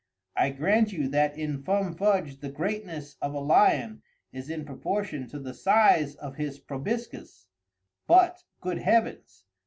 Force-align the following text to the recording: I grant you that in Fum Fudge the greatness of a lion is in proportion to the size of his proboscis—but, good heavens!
I 0.35 0.49
grant 0.49 0.91
you 0.91 1.07
that 1.09 1.37
in 1.37 1.61
Fum 1.61 1.93
Fudge 1.93 2.39
the 2.39 2.49
greatness 2.49 3.17
of 3.21 3.35
a 3.35 3.39
lion 3.39 4.01
is 4.33 4.49
in 4.49 4.65
proportion 4.65 5.27
to 5.27 5.37
the 5.37 5.53
size 5.53 6.15
of 6.15 6.37
his 6.37 6.57
proboscis—but, 6.57 8.43
good 8.61 8.79
heavens! 8.79 9.45